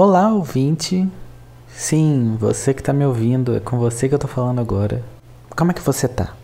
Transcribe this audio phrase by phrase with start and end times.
[0.00, 1.08] Olá, ouvinte.
[1.66, 5.02] Sim, você que tá me ouvindo, é com você que eu tô falando agora.
[5.56, 6.36] Como é que você tá?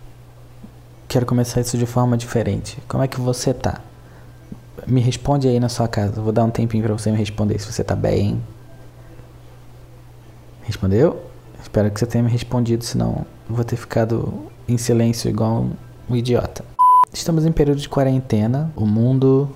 [1.07, 2.83] Quero começar isso de forma diferente.
[2.89, 3.81] Como é que você tá?
[4.89, 6.21] Me responde aí na sua casa.
[6.21, 8.43] Vou dar um tempinho pra você me responder se você tá bem.
[10.63, 11.23] Respondeu?
[11.63, 14.35] Espero que você tenha me respondido, senão vou ter ficado
[14.67, 15.69] em silêncio igual
[16.11, 16.65] um idiota.
[17.13, 18.73] Estamos em período de quarentena.
[18.75, 19.49] O mundo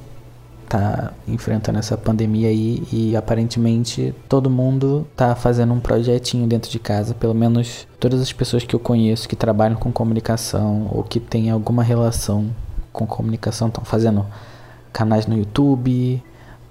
[0.69, 6.79] tá enfrentando essa pandemia aí e aparentemente todo mundo tá fazendo um projetinho dentro de
[6.79, 11.19] casa, pelo menos todas as pessoas que eu conheço que trabalham com comunicação ou que
[11.19, 12.51] têm alguma relação
[12.93, 14.27] com comunicação estão fazendo
[14.93, 16.23] canais no YouTube,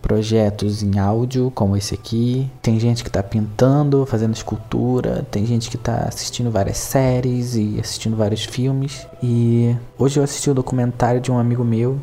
[0.01, 2.49] projetos em áudio, como esse aqui.
[2.61, 7.79] Tem gente que está pintando, fazendo escultura, tem gente que está assistindo várias séries e
[7.79, 9.07] assistindo vários filmes.
[9.21, 11.99] E hoje eu assisti o um documentário de um amigo meu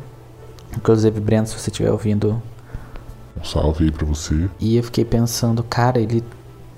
[0.77, 2.41] Inclusive, Breno, se você estiver ouvindo.
[3.39, 4.49] Um salve aí pra você.
[4.59, 6.23] E eu fiquei pensando, cara, ele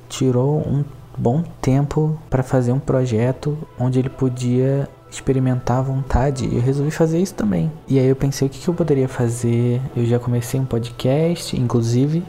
[0.09, 0.83] tirou um
[1.17, 6.45] bom tempo para fazer um projeto onde ele podia experimentar à vontade.
[6.45, 7.71] E eu resolvi fazer isso também.
[7.87, 9.81] E aí eu pensei, o que, que eu poderia fazer?
[9.95, 12.23] Eu já comecei um podcast, inclusive.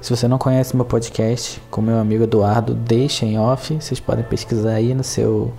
[0.00, 3.74] Se você não conhece meu podcast, com meu amigo Eduardo, deixa em off.
[3.80, 5.52] Vocês podem pesquisar aí no seu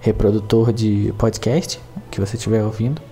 [0.00, 3.02] reprodutor de podcast que você estiver ouvindo.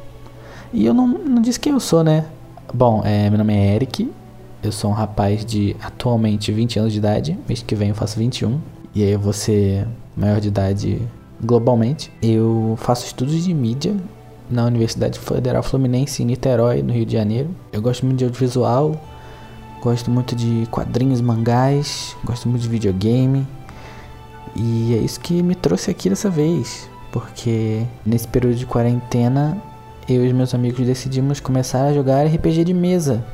[0.73, 2.27] E eu não, não disse quem eu sou, né?
[2.73, 4.11] Bom, é, meu nome é Eric.
[4.63, 7.39] Eu sou um rapaz de atualmente 20 anos de idade.
[7.49, 8.61] Mês que vem eu faço 21.
[8.95, 11.03] E aí eu vou ser maior de idade
[11.43, 12.13] globalmente.
[12.23, 13.97] Eu faço estudos de mídia
[14.49, 17.51] na Universidade Federal Fluminense em Niterói, no Rio de Janeiro.
[17.73, 19.01] Eu gosto muito de audiovisual,
[19.83, 23.47] gosto muito de quadrinhos, mangás, gosto muito de videogame.
[24.55, 29.57] E é isso que me trouxe aqui dessa vez, porque nesse período de quarentena
[30.09, 33.25] eu e meus amigos decidimos começar a jogar RPG de mesa.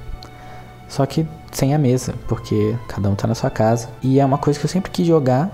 [0.89, 3.89] Só que sem a mesa, porque cada um tá na sua casa.
[4.03, 5.51] E é uma coisa que eu sempre quis jogar.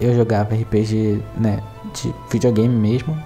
[0.00, 1.62] Eu jogava RPG, né,
[1.94, 3.16] de videogame mesmo,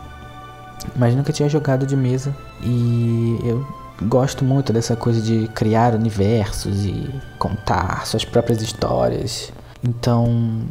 [0.97, 2.36] mas nunca tinha jogado de mesa.
[2.63, 3.67] E eu
[4.03, 7.08] gosto muito dessa coisa de criar universos e
[7.39, 9.53] contar suas próprias histórias.
[9.83, 10.63] Então,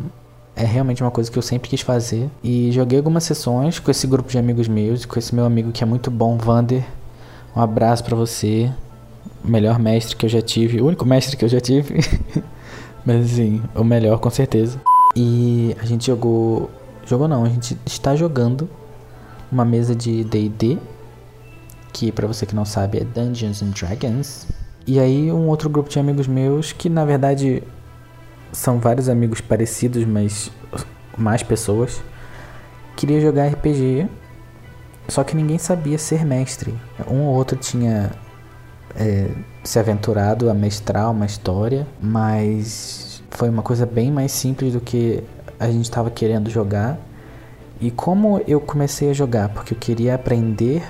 [0.56, 2.30] é realmente uma coisa que eu sempre quis fazer.
[2.44, 5.84] E joguei algumas sessões com esse grupo de amigos meus, com esse meu amigo que
[5.84, 6.84] é muito bom, Vander.
[7.56, 8.72] Um abraço para você.
[9.44, 12.00] O melhor mestre que eu já tive, o único mestre que eu já tive.
[13.06, 14.80] Mas assim, o melhor com certeza.
[15.16, 16.70] E a gente jogou.
[17.06, 18.70] Jogou não, a gente está jogando
[19.52, 20.78] uma mesa de DD.
[21.94, 24.48] Que para você que não sabe é Dungeons and Dragons.
[24.88, 27.64] E aí um outro grupo de amigos meus que na verdade
[28.56, 30.50] são vários amigos parecidos, mas
[31.18, 32.02] mais pessoas.
[32.96, 34.08] Queria jogar RPG,
[35.10, 36.74] só que ninguém sabia ser mestre.
[37.08, 38.12] Um ou outro tinha
[38.96, 39.30] é,
[39.64, 45.22] se aventurado a mestrar uma história, mas foi uma coisa bem mais simples do que
[45.60, 46.98] a gente estava querendo jogar.
[47.82, 50.82] E como eu comecei a jogar porque eu queria aprender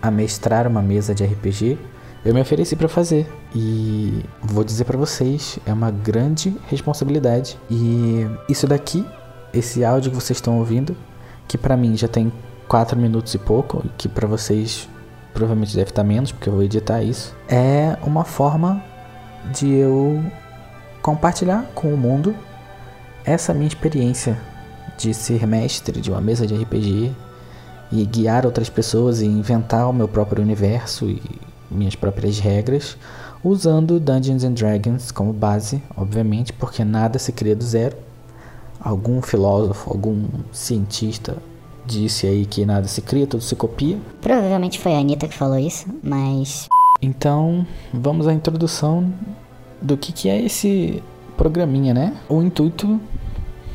[0.00, 1.78] a mestrar uma mesa de RPG,
[2.24, 3.28] eu me ofereci para fazer.
[3.54, 7.58] E vou dizer para vocês, é uma grande responsabilidade.
[7.70, 9.04] E isso daqui,
[9.52, 10.96] esse áudio que vocês estão ouvindo,
[11.46, 12.32] que para mim já tem
[12.66, 14.88] 4 minutos e pouco, que para vocês
[15.34, 18.82] provavelmente deve estar menos, porque eu vou editar isso, é uma forma
[19.52, 20.22] de eu
[21.02, 22.34] compartilhar com o mundo
[23.24, 24.38] essa minha experiência
[24.96, 27.12] de ser mestre de uma mesa de RPG
[27.90, 31.20] e guiar outras pessoas e inventar o meu próprio universo e
[31.70, 32.96] minhas próprias regras,
[33.44, 37.96] usando Dungeons and Dragons como base, obviamente, porque nada se cria do zero.
[38.80, 41.36] Algum filósofo, algum cientista
[41.84, 43.98] disse aí que nada se cria, tudo se copia.
[44.20, 46.68] Provavelmente foi a Anitta que falou isso, mas.
[47.00, 49.12] Então, vamos à introdução
[49.80, 51.02] do que, que é esse
[51.36, 52.16] programinha, né?
[52.28, 53.00] O intuito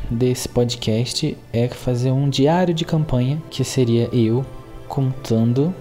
[0.10, 4.46] desse podcast é fazer um diário de campanha, que seria eu
[4.88, 5.74] contando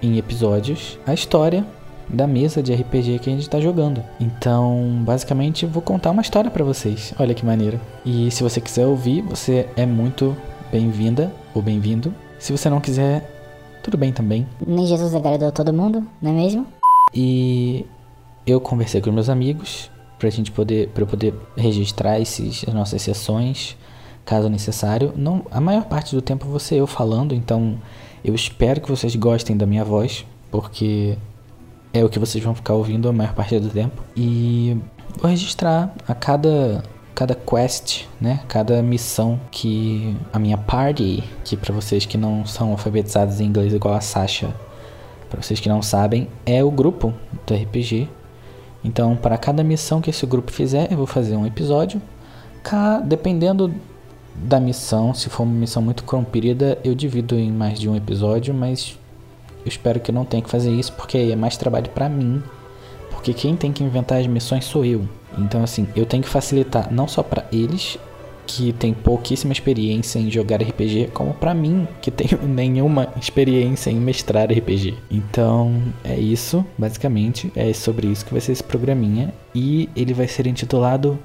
[0.00, 1.66] em episódios a história
[2.12, 4.02] da mesa de RPG que a gente está jogando.
[4.20, 7.14] Então, basicamente, vou contar uma história para vocês.
[7.18, 7.80] Olha que maneiro.
[8.04, 10.36] E se você quiser ouvir, você é muito
[10.70, 12.14] bem-vinda ou bem-vindo.
[12.38, 13.28] Se você não quiser,
[13.82, 14.46] tudo bem também.
[14.64, 16.66] Nem Jesus agradou todo mundo, não é mesmo?
[17.14, 17.86] E
[18.46, 23.02] eu conversei com meus amigos pra gente poder para eu poder registrar esses as nossas
[23.02, 23.76] sessões,
[24.24, 25.12] caso necessário.
[25.16, 27.78] Não, a maior parte do tempo você eu falando, então
[28.24, 31.18] eu espero que vocês gostem da minha voz, porque
[31.92, 34.02] é o que vocês vão ficar ouvindo a maior parte do tempo.
[34.16, 34.76] E
[35.20, 36.82] vou registrar a cada
[37.14, 38.40] cada quest, né?
[38.48, 43.72] Cada missão que a minha party, que para vocês que não são alfabetizados em inglês
[43.74, 44.52] igual a Sasha,
[45.28, 47.12] para vocês que não sabem, é o grupo
[47.46, 48.08] do RPG
[48.84, 52.00] Então, para cada missão que esse grupo fizer, eu vou fazer um episódio.
[53.04, 53.72] Dependendo
[54.34, 58.54] da missão, se for uma missão muito comprida, eu divido em mais de um episódio,
[58.54, 58.98] mas
[59.64, 62.42] eu espero que não tenha que fazer isso, porque é mais trabalho para mim.
[63.10, 65.08] Porque quem tem que inventar as missões sou eu.
[65.38, 67.98] Então, assim, eu tenho que facilitar não só para eles,
[68.46, 73.96] que tem pouquíssima experiência em jogar RPG, como para mim, que tenho nenhuma experiência em
[73.96, 74.94] mestrar RPG.
[75.10, 80.28] Então, é isso, basicamente, é sobre isso que vai ser esse programinha e ele vai
[80.28, 81.18] ser intitulado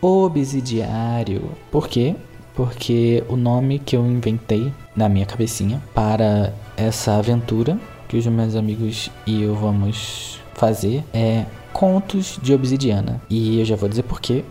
[0.00, 1.50] Obsidiário.
[1.70, 2.14] Por quê?
[2.54, 7.76] Porque o nome que eu inventei na minha cabecinha para essa aventura
[8.06, 13.20] que os meus amigos e eu vamos fazer é Contos de Obsidiana.
[13.28, 14.44] E eu já vou dizer por quê,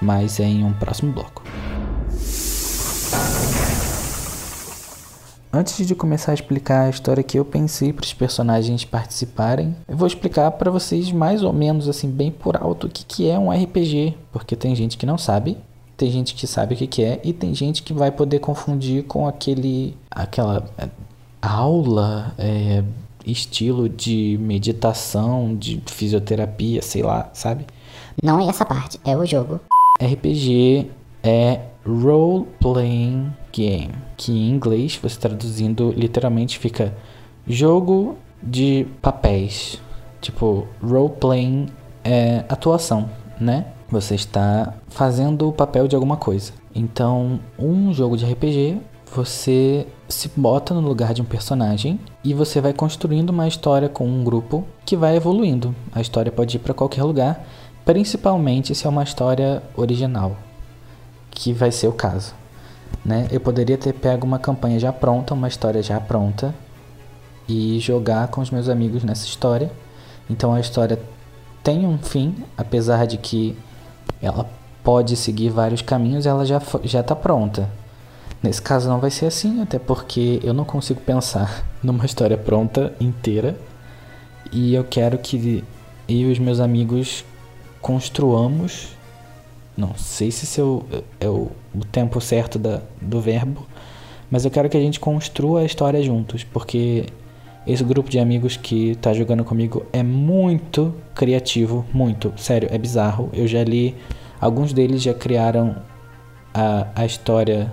[0.00, 1.42] mas é em um próximo bloco.
[5.50, 9.96] Antes de começar a explicar a história que eu pensei para os personagens participarem, eu
[9.96, 13.38] vou explicar para vocês mais ou menos assim bem por alto o que, que é
[13.38, 15.58] um RPG, porque tem gente que não sabe,
[15.96, 19.04] tem gente que sabe o que, que é e tem gente que vai poder confundir
[19.04, 20.64] com aquele aquela
[21.42, 22.82] aula é,
[23.26, 27.66] estilo de meditação, de fisioterapia, sei lá, sabe?
[28.22, 29.60] Não é essa parte, é o jogo.
[30.00, 30.90] RPG
[31.22, 36.94] é Role Playing Game, que em inglês, você traduzindo, literalmente fica
[37.46, 39.80] jogo de papéis.
[40.20, 41.66] Tipo, role playing
[42.04, 43.10] é atuação,
[43.40, 43.66] né?
[43.90, 46.52] Você está fazendo o papel de alguma coisa.
[46.74, 48.80] Então, um jogo de RPG,
[49.14, 54.06] você se bota no lugar de um personagem e você vai construindo uma história com
[54.06, 55.74] um grupo que vai evoluindo.
[55.94, 57.44] A história pode ir para qualquer lugar,
[57.84, 60.36] principalmente se é uma história original,
[61.30, 62.34] que vai ser o caso.
[63.04, 63.28] Né?
[63.30, 66.54] Eu poderia ter pego uma campanha já pronta, uma história já pronta
[67.48, 69.70] e jogar com os meus amigos nessa história.
[70.30, 70.98] Então a história
[71.62, 73.56] tem um fim, apesar de que
[74.22, 74.48] ela
[74.82, 77.68] pode seguir vários caminhos, ela já já está pronta.
[78.42, 82.92] Nesse caso não vai ser assim, até porque eu não consigo pensar numa história pronta
[83.00, 83.56] inteira
[84.52, 85.64] e eu quero que
[86.08, 87.24] eu e os meus amigos
[87.80, 88.96] construamos
[89.76, 90.84] não sei se esse é o,
[91.20, 93.66] é o, o tempo certo da, do verbo,
[94.30, 97.06] mas eu quero que a gente construa a história juntos, porque
[97.66, 103.30] esse grupo de amigos que tá jogando comigo é muito criativo, muito, sério, é bizarro.
[103.32, 103.94] Eu já li,
[104.40, 105.76] alguns deles já criaram
[106.52, 107.72] a, a história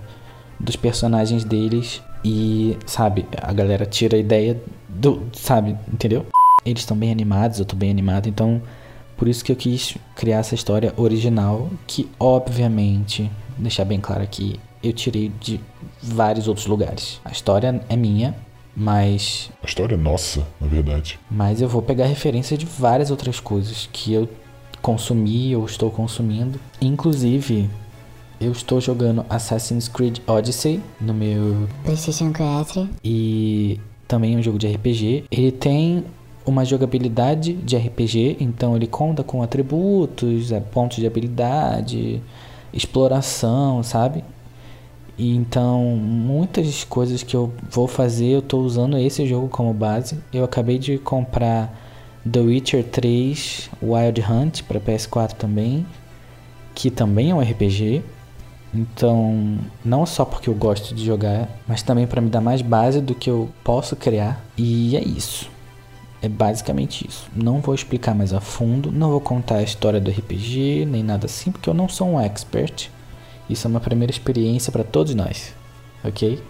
[0.60, 6.26] dos personagens deles e, sabe, a galera tira a ideia do, sabe, entendeu?
[6.66, 8.62] Eles estão bem animados, eu tô bem animado, então
[9.16, 14.60] por isso que eu quis criar essa história original, que obviamente, deixar bem claro aqui,
[14.84, 15.60] eu tirei de
[16.02, 17.20] vários outros lugares.
[17.24, 18.36] A história é minha,
[18.76, 21.20] mas A história é nossa, na verdade.
[21.30, 24.30] mas eu vou pegar referência de várias outras coisas que eu
[24.82, 26.60] consumi ou estou consumindo.
[26.82, 27.70] Inclusive,
[28.40, 32.88] eu estou jogando Assassin's Creed Odyssey no meu PlayStation 4.
[33.04, 35.26] e também é um jogo de RPG.
[35.30, 36.04] Ele tem
[36.46, 42.22] uma jogabilidade de RPG, então ele conta com atributos, é, pontos de habilidade,
[42.74, 44.24] exploração, sabe?
[45.18, 50.18] E então muitas coisas que eu vou fazer, eu tô usando esse jogo como base.
[50.34, 51.78] Eu acabei de comprar
[52.30, 55.86] The Witcher 3 Wild Hunt para PS4 também,
[56.74, 58.02] que também é um RPG.
[58.74, 63.02] Então, não só porque eu gosto de jogar, mas também para me dar mais base
[63.02, 64.44] do que eu posso criar.
[64.58, 65.50] E é isso.
[66.22, 67.30] É basicamente isso.
[67.36, 71.26] Não vou explicar mais a fundo, não vou contar a história do RPG, nem nada
[71.26, 72.92] assim, porque eu não sou um expert.
[73.50, 75.56] Isso é uma primeira experiência para todos nós,
[76.04, 76.44] ok?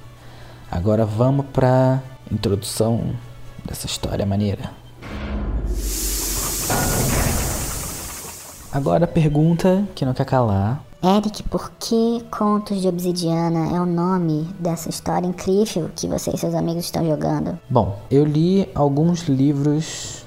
[0.69, 3.15] Agora vamos para introdução
[3.63, 4.71] dessa história maneira.
[8.71, 10.83] Agora a pergunta que não quer calar.
[11.01, 16.37] Eric, por que Contos de Obsidiana é o nome dessa história incrível que você e
[16.37, 17.57] seus amigos estão jogando?
[17.69, 20.25] Bom, eu li alguns livros,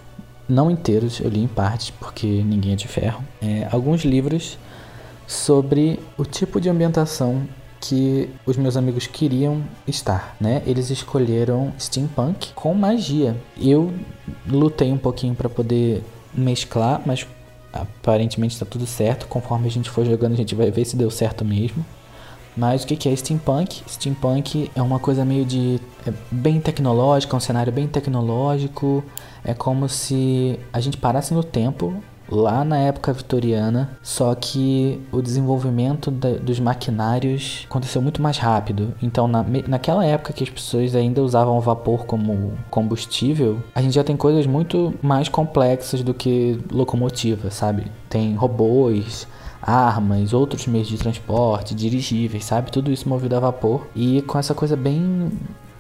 [0.49, 3.23] não inteiros, eu li em partes, porque ninguém é de ferro.
[3.43, 4.59] É, alguns livros
[5.27, 7.47] sobre o tipo de ambientação
[7.79, 10.63] que os meus amigos queriam estar, né?
[10.65, 13.37] Eles escolheram steampunk com magia.
[13.61, 13.93] Eu
[14.47, 16.03] lutei um pouquinho para poder
[16.33, 17.27] mesclar, mas
[17.73, 19.27] aparentemente está tudo certo.
[19.27, 21.85] Conforme a gente for jogando, a gente vai ver se deu certo mesmo.
[22.57, 23.83] Mas o que é steampunk?
[23.89, 29.03] Steampunk é uma coisa meio de é bem tecnológica, um cenário bem tecnológico.
[29.43, 32.03] É como se a gente parasse no tempo
[32.33, 38.95] lá na época vitoriana, só que o desenvolvimento da, dos maquinários aconteceu muito mais rápido.
[39.03, 44.03] Então, na, naquela época que as pessoas ainda usavam vapor como combustível, a gente já
[44.03, 47.85] tem coisas muito mais complexas do que locomotiva, sabe?
[48.09, 49.29] Tem robôs,
[49.61, 52.71] armas, outros meios de transporte, dirigíveis, sabe?
[52.71, 55.31] Tudo isso movido a vapor e com essa coisa bem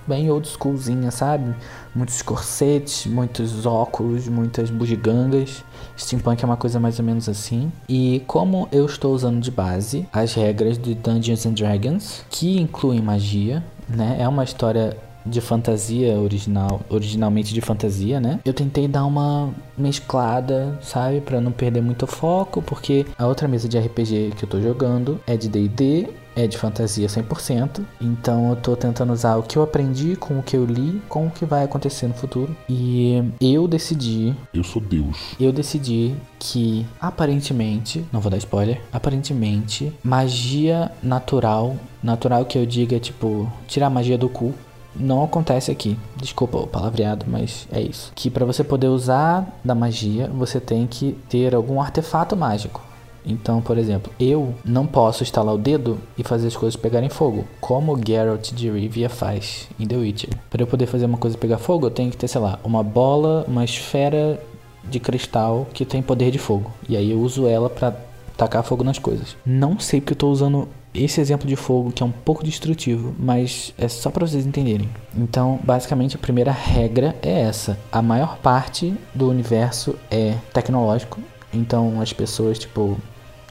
[0.06, 1.54] bem old schoolzinha, sabe?
[1.94, 5.64] Muitos corsetes, muitos óculos, muitas bugigangas.
[6.02, 7.70] Steampunk é uma coisa mais ou menos assim.
[7.88, 13.00] E como eu estou usando de base as regras de Dungeons and Dragons, que incluem
[13.00, 14.16] magia, né?
[14.18, 18.40] É uma história de fantasia original, originalmente de fantasia, né?
[18.44, 23.68] Eu tentei dar uma mesclada, sabe, para não perder muito foco, porque a outra mesa
[23.68, 28.56] de RPG que eu tô jogando é de D&D, é de fantasia 100%, então eu
[28.56, 31.44] tô tentando usar o que eu aprendi com o que eu li, com o que
[31.44, 32.54] vai acontecer no futuro.
[32.68, 35.34] E eu decidi, Eu sou Deus.
[35.38, 42.98] eu decidi que aparentemente, não vou dar spoiler, aparentemente magia natural, natural que eu diga
[42.98, 44.52] tipo tirar a magia do cu,
[44.94, 45.96] não acontece aqui.
[46.16, 48.12] Desculpa o palavreado, mas é isso.
[48.14, 52.82] Que para você poder usar da magia, você tem que ter algum artefato mágico.
[53.24, 57.44] Então, por exemplo, eu não posso estalar o dedo e fazer as coisas pegarem fogo,
[57.60, 60.30] como Geralt de Rivia faz em The Witcher.
[60.50, 62.82] Para eu poder fazer uma coisa pegar fogo, eu tenho que ter, sei lá, uma
[62.82, 64.40] bola, uma esfera
[64.84, 66.70] de cristal que tem poder de fogo.
[66.88, 67.94] E aí eu uso ela para
[68.36, 69.36] tacar fogo nas coisas.
[69.46, 73.14] Não sei porque eu tô usando esse exemplo de fogo que é um pouco destrutivo,
[73.18, 74.88] mas é só para vocês entenderem.
[75.16, 81.20] Então, basicamente a primeira regra é essa: a maior parte do universo é tecnológico.
[81.52, 82.98] Então, as pessoas tipo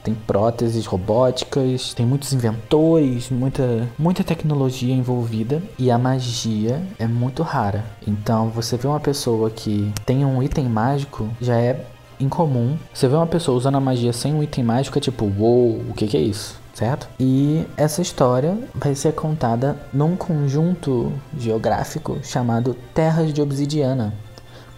[0.02, 7.42] tem próteses robóticas, tem muitos inventores, muita, muita tecnologia envolvida e a magia é muito
[7.42, 7.84] rara.
[8.06, 11.86] Então você vê uma pessoa que tem um item mágico, já é
[12.18, 12.76] incomum.
[12.92, 15.84] Você vê uma pessoa usando a magia sem um item mágico, é tipo, uou, wow,
[15.90, 16.60] o que, que é isso?
[16.74, 17.06] Certo?
[17.20, 24.14] E essa história vai ser contada num conjunto geográfico chamado Terras de Obsidiana.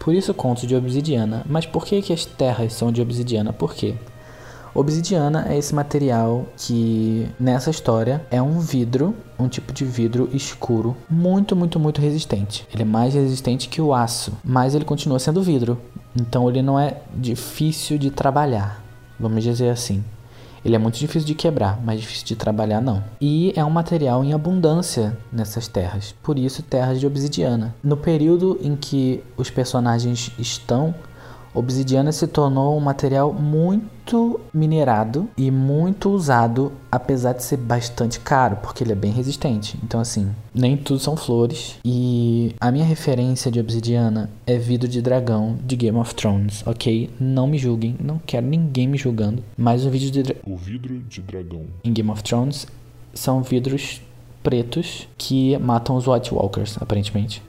[0.05, 1.43] Por isso contos de obsidiana.
[1.49, 3.55] Mas por que, que as terras são de obsidiana?
[3.55, 3.95] Por quê?
[4.75, 10.97] Obsidiana é esse material que nessa história é um vidro, um tipo de vidro escuro,
[11.09, 12.67] muito, muito, muito resistente.
[12.75, 15.81] Ele é mais resistente que o aço, mas ele continua sendo vidro.
[16.21, 18.83] Então ele não é difícil de trabalhar,
[19.19, 20.03] vamos dizer assim.
[20.65, 23.05] Ele é muito difícil de quebrar, mas difícil de trabalhar não.
[23.21, 27.75] E é um material em abundância nessas terras, por isso terras de obsidiana.
[27.83, 30.95] No período em que os personagens estão
[31.55, 38.57] Obsidiana se tornou um material muito minerado e muito usado, apesar de ser bastante caro,
[38.57, 39.79] porque ele é bem resistente.
[39.83, 41.77] Então, assim, nem tudo são flores.
[41.85, 47.09] E a minha referência de obsidiana é vidro de dragão de Game of Thrones, ok?
[47.21, 49.43] Não me julguem, não quero ninguém me julgando.
[49.57, 50.37] Mas o vidro de dra...
[50.45, 51.63] O vidro de dragão.
[51.85, 52.67] em Game of Thrones
[53.15, 54.03] são vidros
[54.43, 57.41] pretos que matam os White Walkers, aparentemente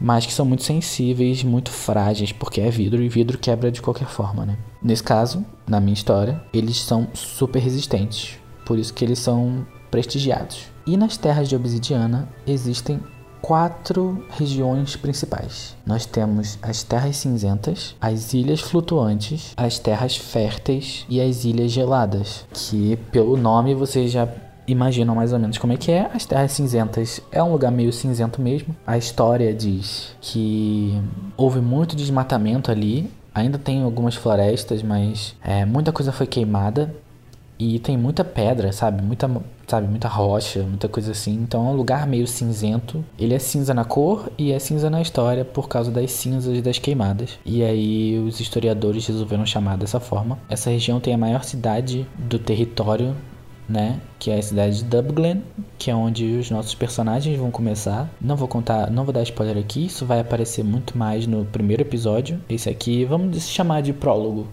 [0.00, 4.08] mas que são muito sensíveis, muito frágeis, porque é vidro e vidro quebra de qualquer
[4.08, 4.56] forma, né?
[4.82, 10.66] Nesse caso, na minha história, eles são super resistentes, por isso que eles são prestigiados.
[10.86, 13.00] E nas terras de obsidiana existem
[13.40, 15.76] quatro regiões principais.
[15.86, 22.44] Nós temos as terras cinzentas, as ilhas flutuantes, as terras férteis e as ilhas geladas,
[22.52, 24.28] que pelo nome você já
[24.66, 26.10] imaginam mais ou menos como é que é.
[26.12, 28.74] As Terras Cinzentas é um lugar meio cinzento mesmo.
[28.86, 31.00] A história diz que
[31.36, 33.10] houve muito desmatamento ali.
[33.34, 36.94] Ainda tem algumas florestas, mas é, muita coisa foi queimada.
[37.58, 39.02] E tem muita pedra, sabe?
[39.02, 39.30] Muita,
[39.66, 39.88] sabe?
[39.88, 41.32] Muita rocha, muita coisa assim.
[41.32, 43.02] Então é um lugar meio cinzento.
[43.18, 46.78] Ele é cinza na cor e é cinza na história por causa das cinzas das
[46.78, 47.38] queimadas.
[47.46, 50.38] E aí os historiadores resolveram chamar dessa forma.
[50.50, 53.14] Essa região tem a maior cidade do território
[53.68, 54.00] né?
[54.18, 55.42] Que é a cidade de Dublin,
[55.78, 58.08] que é onde os nossos personagens vão começar.
[58.20, 61.82] Não vou contar, não vou dar spoiler aqui, isso vai aparecer muito mais no primeiro
[61.82, 62.40] episódio.
[62.48, 64.46] Esse aqui, vamos chamar de prólogo.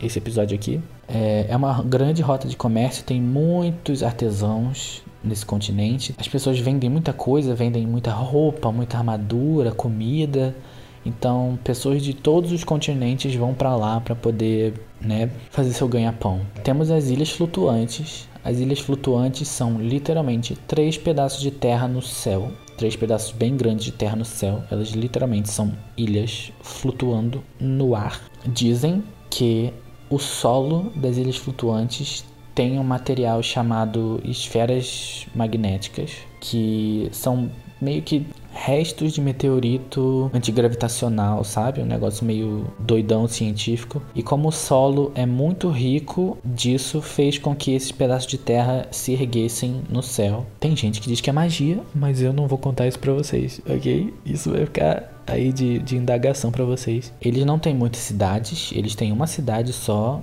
[0.00, 6.14] Esse episódio aqui é, é uma grande rota de comércio, tem muitos artesãos nesse continente.
[6.18, 10.54] As pessoas vendem muita coisa, vendem muita roupa, muita armadura, comida.
[11.04, 16.40] Então, pessoas de todos os continentes vão para lá para poder, né, fazer seu ganha-pão.
[16.62, 18.28] Temos as ilhas flutuantes.
[18.44, 23.84] As ilhas flutuantes são literalmente três pedaços de terra no céu, três pedaços bem grandes
[23.84, 24.64] de terra no céu.
[24.70, 28.20] Elas literalmente são ilhas flutuando no ar.
[28.44, 29.72] Dizem que
[30.10, 38.26] o solo das ilhas flutuantes tem um material chamado esferas magnéticas, que são meio que
[38.64, 41.80] restos de meteorito antigravitacional, sabe?
[41.80, 44.00] Um negócio meio doidão científico.
[44.14, 48.86] E como o solo é muito rico, disso fez com que esses pedaços de terra
[48.92, 50.46] se erguessem no céu.
[50.60, 53.60] Tem gente que diz que é magia, mas eu não vou contar isso pra vocês,
[53.68, 54.14] ok?
[54.24, 57.12] Isso vai ficar aí de, de indagação para vocês.
[57.20, 60.22] Eles não têm muitas cidades, eles têm uma cidade só,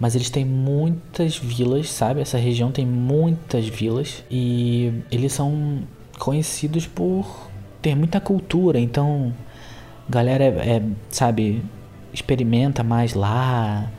[0.00, 2.20] mas eles têm muitas vilas, sabe?
[2.20, 5.84] Essa região tem muitas vilas e eles são
[6.18, 7.45] conhecidos por
[7.80, 9.32] ter muita cultura, então
[10.08, 11.62] galera é, é sabe,
[12.12, 13.90] experimenta mais lá,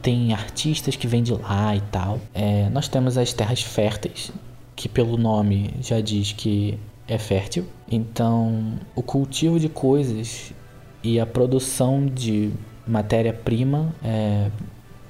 [0.00, 2.18] tem artistas que vêm de lá e tal.
[2.34, 4.32] É, nós temos as terras férteis,
[4.74, 7.66] que pelo nome já diz que é fértil.
[7.90, 10.52] Então, o cultivo de coisas
[11.02, 12.50] e a produção de
[12.86, 14.50] matéria-prima é,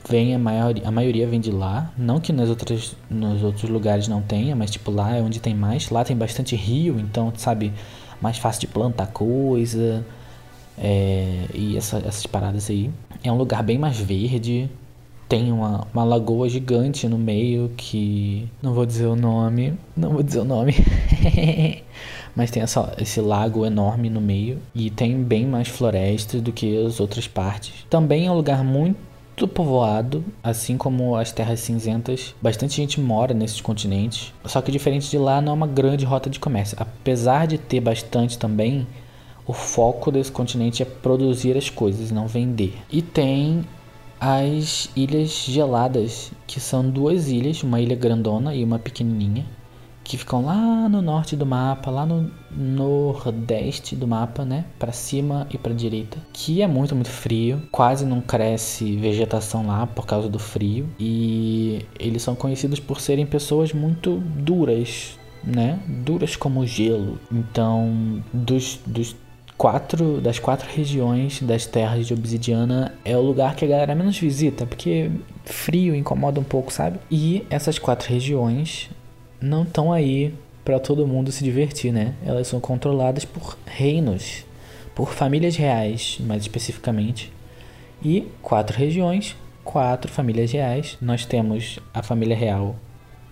[0.08, 1.92] vem a, maior, a maioria vem de lá.
[1.96, 5.54] Não que nas outras, nos outros lugares não tenha, mas tipo lá é onde tem
[5.54, 5.90] mais.
[5.90, 7.72] Lá tem bastante rio, então sabe,
[8.20, 10.04] mais fácil de plantar coisa
[10.78, 12.90] é, e essa, essas paradas aí.
[13.22, 14.70] É um lugar bem mais verde.
[15.28, 18.48] Tem uma, uma lagoa gigante no meio que.
[18.60, 19.74] Não vou dizer o nome.
[19.96, 20.74] Não vou dizer o nome.
[22.36, 26.84] mas tem essa, esse lago enorme no meio e tem bem mais florestas do que
[26.84, 27.86] as outras partes.
[27.88, 29.11] Também é um lugar muito
[29.48, 32.34] povoado, assim como as terras cinzentas.
[32.40, 34.32] Bastante gente mora nesses continentes.
[34.44, 36.76] Só que diferente de lá, não é uma grande rota de comércio.
[36.78, 38.86] Apesar de ter bastante também,
[39.46, 42.78] o foco desse continente é produzir as coisas, não vender.
[42.90, 43.64] E tem
[44.20, 49.44] as ilhas geladas, que são duas ilhas, uma ilha grandona e uma pequenininha,
[50.04, 55.46] que ficam lá no norte do mapa, lá no nordeste do mapa, né, para cima
[55.50, 60.28] e para direita, que é muito muito frio, quase não cresce vegetação lá por causa
[60.28, 60.88] do frio.
[60.98, 67.18] E eles são conhecidos por serem pessoas muito duras, né, duras como gelo.
[67.30, 69.16] Então, dos, dos
[69.56, 74.18] quatro das quatro regiões das terras de obsidiana é o lugar que a galera menos
[74.18, 75.10] visita, porque
[75.44, 76.98] frio incomoda um pouco, sabe?
[77.10, 78.90] E essas quatro regiões
[79.42, 80.32] não estão aí
[80.64, 82.14] para todo mundo se divertir, né?
[82.24, 84.44] Elas são controladas por reinos,
[84.94, 87.32] por famílias reais, mais especificamente.
[88.02, 90.96] E quatro regiões, quatro famílias reais.
[91.00, 92.76] Nós temos a família real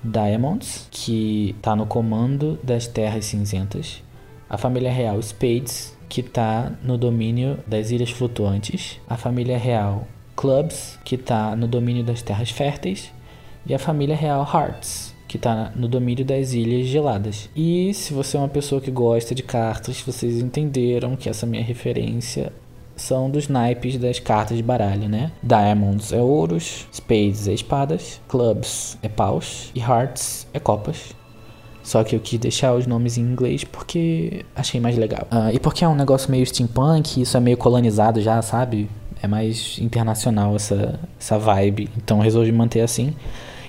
[0.02, 4.02] Diamonds, que está no comando das Terras Cinzentas.
[4.48, 8.98] A família real Spades, que está no domínio das Ilhas Flutuantes.
[9.08, 13.12] A família real Clubs, que está no domínio das Terras Férteis.
[13.66, 17.48] E a família real Hearts, que está no domínio das ilhas geladas.
[17.54, 21.62] E se você é uma pessoa que gosta de cartas, vocês entenderam que essa minha
[21.62, 22.52] referência
[22.96, 25.30] são dos naipes das cartas de baralho, né?
[25.40, 31.14] Diamonds é ouros, Spades é espadas, Clubs é paus e Hearts é copas.
[31.80, 35.28] Só que eu quis deixar os nomes em inglês porque achei mais legal.
[35.30, 38.90] Uh, e porque é um negócio meio steampunk, isso é meio colonizado já, sabe?
[39.22, 41.88] É mais internacional essa, essa vibe.
[41.96, 43.14] Então resolvi manter assim.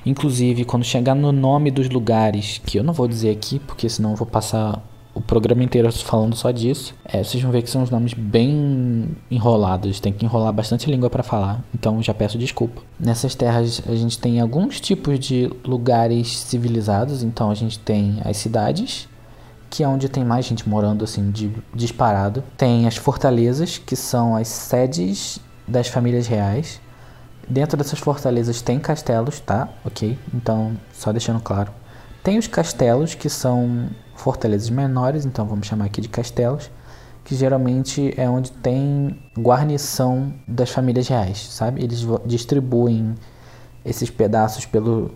[0.06, 4.12] Inclusive, quando chegar no nome dos lugares, que eu não vou dizer aqui, porque senão
[4.12, 4.82] eu vou passar
[5.14, 9.10] o programa inteiro falando só disso, é, vocês vão ver que são os nomes bem
[9.30, 12.82] enrolados, tem que enrolar bastante língua para falar, então já peço desculpa.
[13.00, 18.38] Nessas terras a gente tem alguns tipos de lugares civilizados, então a gente tem as
[18.38, 19.10] cidades,
[19.70, 22.44] que é onde tem mais gente morando assim de disparado.
[22.58, 26.82] Tem as fortalezas, que são as sedes das famílias reais.
[27.48, 29.70] Dentro dessas fortalezas tem castelos, tá?
[29.86, 30.18] Ok?
[30.34, 31.72] Então, só deixando claro.
[32.24, 36.70] Tem os castelos, que são fortalezas menores, então vamos chamar aqui de castelos,
[37.24, 41.84] que geralmente é onde tem guarnição das famílias reais, sabe?
[41.84, 43.16] Eles distribuem
[43.84, 45.12] esses pedaços pelo,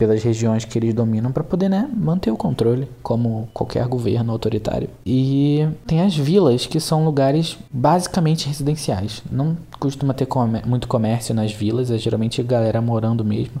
[0.00, 4.88] pelas regiões que eles dominam para poder né, manter o controle, como qualquer governo autoritário.
[5.04, 9.22] E tem as vilas, que são lugares basicamente residenciais.
[9.30, 10.26] Não costuma ter
[10.64, 13.60] muito comércio nas vilas, é geralmente galera morando mesmo.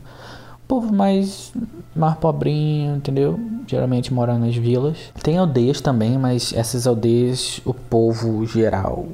[0.66, 1.52] Povo mais,
[1.94, 3.38] mais pobrinho, entendeu?
[3.66, 4.96] Geralmente mora nas vilas.
[5.22, 9.08] Tem aldeias também, mas essas aldeias, o povo geral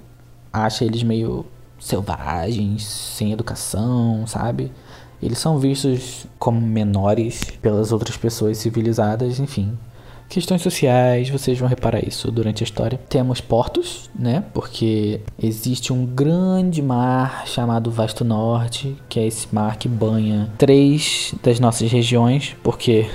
[0.53, 1.45] acha eles meio
[1.81, 4.71] selvagens, sem educação, sabe?
[5.23, 9.77] Eles são vistos como menores pelas outras pessoas civilizadas, enfim.
[10.29, 12.99] Questões sociais, vocês vão reparar isso durante a história.
[13.09, 14.43] Temos portos, né?
[14.53, 21.33] Porque existe um grande mar chamado Vasto Norte, que é esse mar que banha três
[21.43, 23.09] das nossas regiões, porque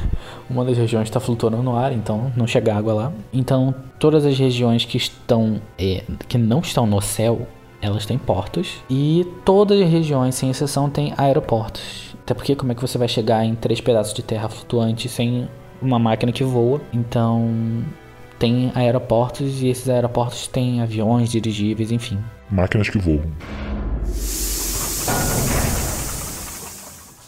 [0.49, 3.13] uma das regiões está flutuando no ar, então não chega água lá.
[3.33, 7.45] Então, todas as regiões que estão é, que não estão no céu
[7.81, 12.15] elas têm portos e todas as regiões, sem exceção, têm aeroportos.
[12.23, 15.49] Até porque como é que você vai chegar em três pedaços de terra flutuante sem
[15.81, 16.79] uma máquina que voa?
[16.93, 17.83] Então
[18.37, 22.19] tem aeroportos e esses aeroportos têm aviões, dirigíveis, enfim.
[22.49, 23.23] Máquinas que voam.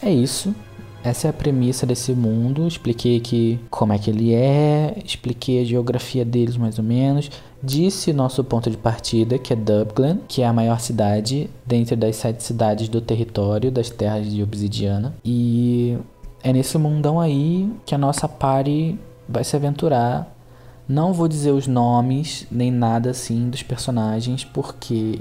[0.02, 0.54] É isso.
[1.04, 2.66] Essa é a premissa desse mundo.
[2.66, 7.30] Expliquei aqui como é que ele é, expliquei a geografia deles mais ou menos.
[7.62, 12.16] Disse nosso ponto de partida, que é Dublin, que é a maior cidade dentre das
[12.16, 15.14] sete cidades do território das terras de Obsidiana.
[15.22, 15.98] E
[16.42, 20.34] é nesse mundão aí que a nossa party vai se aventurar.
[20.88, 25.18] Não vou dizer os nomes nem nada assim dos personagens, porque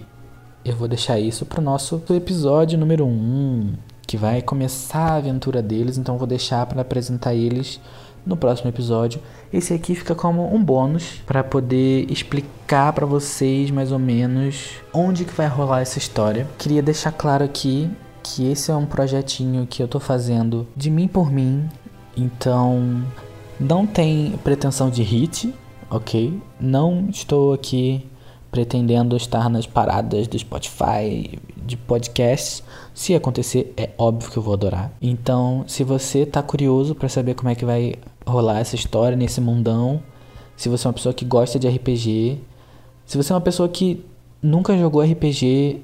[0.63, 3.10] eu vou deixar isso pro nosso episódio número 1.
[3.10, 3.74] Um
[4.13, 7.82] que vai começar a aventura deles, então vou deixar para apresentar eles
[8.23, 9.19] no próximo episódio.
[9.52, 15.26] Esse aqui fica como um bônus para poder explicar para vocês mais ou menos onde
[15.26, 16.47] que vai rolar essa história.
[16.60, 17.89] Queria deixar claro aqui
[18.21, 21.67] que esse é um projetinho que eu tô fazendo de mim por mim,
[22.15, 23.04] então
[23.60, 25.52] não tem pretensão de hit,
[25.89, 26.39] ok?
[26.62, 28.08] Não estou aqui
[28.52, 32.63] pretendendo estar nas paradas do Spotify, de podcasts.
[32.93, 34.91] Se acontecer, é óbvio que eu vou adorar.
[35.02, 37.95] Então, se você tá curioso para saber como é que vai
[38.26, 40.02] rolar essa história nesse mundão,
[40.56, 42.39] se você é uma pessoa que gosta de RPG,
[43.06, 44.06] se você é uma pessoa que
[44.41, 45.82] nunca jogou RPG,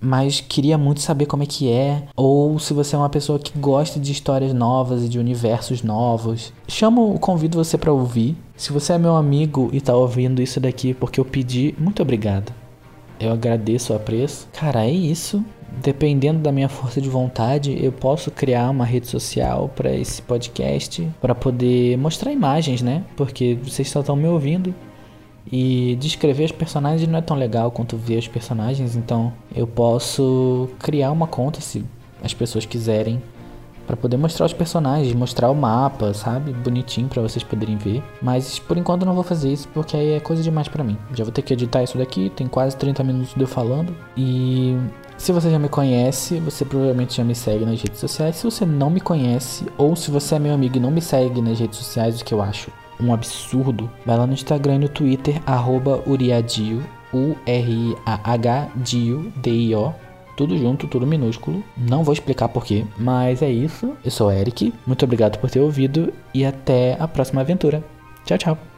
[0.00, 3.58] mas queria muito saber como é que é, ou se você é uma pessoa que
[3.58, 8.36] gosta de histórias novas e de universos novos, chamo, convido você para ouvir.
[8.56, 12.52] Se você é meu amigo e tá ouvindo isso daqui porque eu pedi, muito obrigado.
[13.18, 14.48] Eu agradeço o apreço.
[14.52, 15.44] Cara, é isso.
[15.82, 21.06] Dependendo da minha força de vontade, eu posso criar uma rede social para esse podcast,
[21.20, 23.04] para poder mostrar imagens, né?
[23.16, 24.74] Porque vocês só estão me ouvindo.
[25.50, 30.68] E descrever os personagens não é tão legal quanto ver os personagens, então eu posso
[30.78, 31.84] criar uma conta se
[32.22, 33.22] as pessoas quiserem
[33.86, 36.52] para poder mostrar os personagens, mostrar o mapa, sabe?
[36.52, 38.02] Bonitinho para vocês poderem ver.
[38.20, 40.98] Mas por enquanto não vou fazer isso porque aí é coisa demais para mim.
[41.14, 43.94] Já vou ter que editar isso daqui, tem quase 30 minutos de eu falando.
[44.16, 44.76] E
[45.16, 48.36] se você já me conhece, você provavelmente já me segue nas redes sociais.
[48.36, 51.40] Se você não me conhece ou se você é meu amigo e não me segue
[51.40, 52.70] nas redes sociais, o que eu acho
[53.00, 58.50] um absurdo, vai lá no Instagram e no Twitter, arroba Uriadio, U-R-I-A-H-Dio,
[59.36, 59.94] D-I-O,
[60.36, 61.64] tudo junto, tudo minúsculo.
[61.76, 63.96] Não vou explicar porquê, mas é isso.
[64.04, 67.82] Eu sou o Eric, muito obrigado por ter ouvido e até a próxima aventura.
[68.24, 68.75] Tchau, tchau.